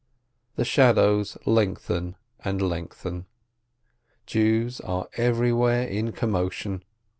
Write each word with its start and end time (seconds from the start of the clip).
The 0.55 0.65
shadows 0.65 1.37
lengthen 1.45 2.15
and 2.43 2.59
lengthen. 2.59 3.27
Jews 4.25 4.79
are 4.81 5.07
everywhere 5.13 5.87
in 5.87 6.11
commotion. 6.11 6.81